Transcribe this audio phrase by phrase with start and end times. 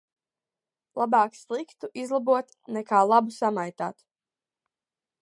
[1.01, 4.07] Labāk sliktu izlabot nekā labu samaitāt.